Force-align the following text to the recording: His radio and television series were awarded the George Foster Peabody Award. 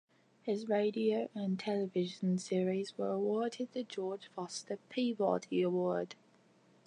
His 0.41 0.67
radio 0.67 1.29
and 1.35 1.59
television 1.59 2.39
series 2.39 2.97
were 2.97 3.11
awarded 3.11 3.71
the 3.73 3.83
George 3.83 4.31
Foster 4.35 4.77
Peabody 4.89 5.61
Award. 5.61 6.15